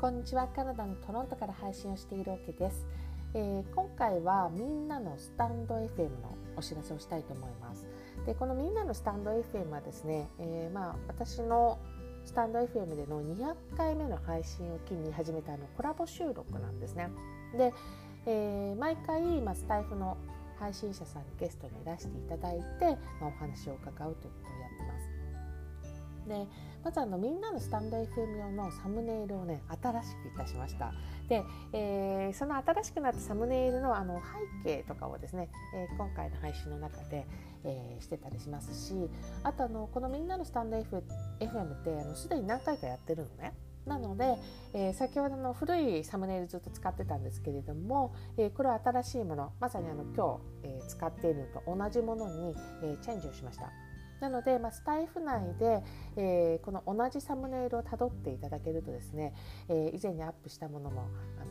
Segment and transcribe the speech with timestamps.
[0.00, 0.46] こんにちは。
[0.46, 2.86] カナダのトロントから配信をしているわけです、
[3.34, 7.84] えー、今回はみんなのスタンド FM のお知らせをしたいと思います。
[8.24, 11.80] でこのみんなのスタンド FM はですね、えー、まあ私の
[12.24, 17.08] スタンド FM での200回目の配信を機に始めたあのコラボ収録なんですね。
[17.56, 17.74] で、
[18.26, 20.16] えー、毎回、まあ、スタイフの
[20.60, 24.87] 配信者さんにゲストにいらしていただいて、まあ、お話を伺うということをやって
[26.28, 26.46] で
[26.84, 30.92] まずあのみんなのスタンド FM 用のサムネイルをね新しくいたしました
[31.28, 31.42] で、
[31.72, 34.20] えー、その新しくなったサムネイルのあの
[34.64, 37.26] 背景とかをですね、えー、今回の配信の中で、
[37.64, 38.94] えー、してたりしますし
[39.42, 41.04] あとあのこのみんなのスタンド FM っ
[41.84, 43.54] てすでに何回かやってるのね
[43.88, 44.36] なので、
[44.74, 53.87] えー、先ほどの古いサムネイルずっと使ってたんですけれども、えー、これは新しいものまさにあの今日、えー、使っているのと同じものに、えチェンジをしました。
[54.20, 55.82] なので、まあ、スタイフ内で、
[56.16, 59.34] えー、この同じサムネイルをたどっていただけるとですね、
[59.68, 61.08] えー、以前にアップしたものも
[61.40, 61.50] あの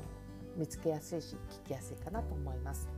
[0.58, 2.90] 見つけやすいし聞きやすいかなと思います。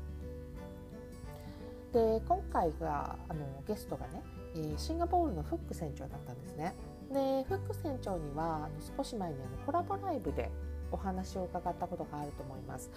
[1.91, 4.21] で今回があのゲストがね、
[4.55, 6.75] えー、シンガポールのフック船長だったんですね。
[7.11, 10.51] でフック船長には少し前にあのコラボライブで
[10.91, 12.89] お話を伺ったことがあると思います。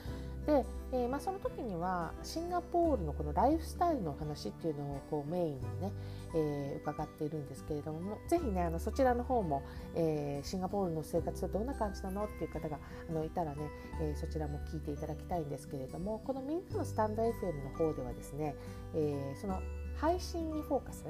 [0.46, 5.92] で、えー、まあ、その時にはシンガポールのこのライフスタイルのお話っていうのをこうメインにね、
[6.34, 9.62] えー、伺っているんですけれどもぜひねあのそちらの方も、
[9.94, 13.62] えー、シンガポールの生活はどんな感じなのっていう方があのいたらね、
[14.00, 18.56] えそちらも聞いていただきたいんですけれどもこのみんなのスタンド FM の方ではですね、
[18.94, 19.60] えその
[19.96, 21.04] 配信にフォーカス、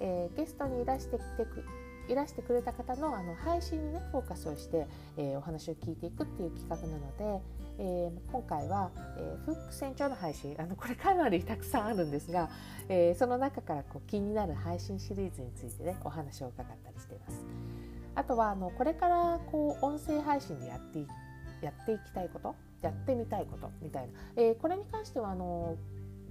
[0.00, 1.64] えゲストにいらしてきてく
[2.08, 7.44] いらしてくれた方のあの配信にねフォーカスをして、えー、お話を聞いていくっていう企画なので、
[7.78, 12.50] えー、今回は、えー、フック船長の配信あのこれかなりたくさんあるんですが、
[12.88, 17.44] えー、その中からこう気になる配信シリーズについてねお話を伺ったりしています。
[18.14, 21.06] あとはあのこれからこう音声配信でやって
[21.62, 25.76] やっていきたいことやってみたいことみたいな、えー、これに関してはあの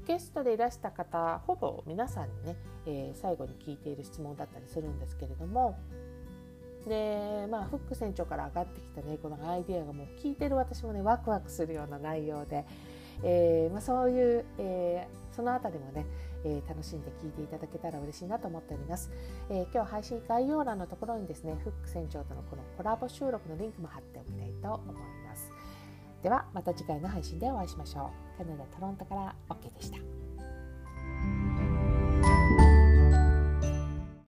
[0.09, 2.55] ゲストでいらした方ほぼ皆さんにね、
[2.87, 5.77] えー、最後に聞いている質問だったりするんですけれども。
[6.87, 12.65] でまあフック船長から上がってきたねこのアイディアがもう聞いてる私もねワクワクするような内容で、
[13.21, 16.05] えーまあ、そういう、えー、そのあたりもね、
[16.45, 19.11] えー、楽しんで聞いていただけたら嬉しいなと思っております、
[19.51, 24.95] えー、今日配信概要欄のところにですねフック船長とのこのコラボ収録のリンクも貼っておきたいと思い
[25.27, 25.51] ます。
[26.21, 28.37] ではまた次回の配信でお会いしましょう。
[28.37, 29.97] カナダ・トロントから OK でした。